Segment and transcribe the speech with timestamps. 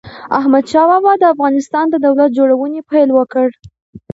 [0.39, 3.47] احمد شاه بابا د افغانستان د دولت جوړونې پيل وکړ.